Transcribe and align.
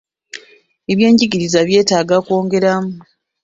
Ebyenjigiriza 0.91 1.59
byetaaga 1.67 2.15
kwongerwamu. 2.25 2.93